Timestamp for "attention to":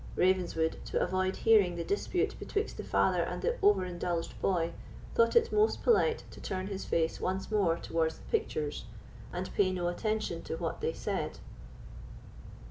9.89-10.55